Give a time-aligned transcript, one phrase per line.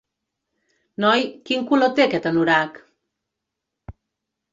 [1.03, 2.81] Noi, quin color té aquest anorac?